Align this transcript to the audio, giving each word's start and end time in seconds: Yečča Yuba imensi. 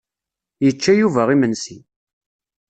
Yečča 0.65 0.93
Yuba 0.95 1.23
imensi. 1.35 1.77